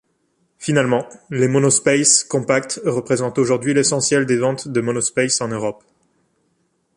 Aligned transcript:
Finalement, 0.57 1.07
les 1.29 1.47
monospaces 1.47 2.23
compacts 2.23 2.81
représentent 2.83 3.37
aujourd'hui 3.37 3.75
l'essentiel 3.75 4.25
des 4.25 4.37
ventes 4.37 4.67
de 4.67 4.81
monospaces 4.81 5.41
en 5.41 5.49
Europe. 5.49 5.83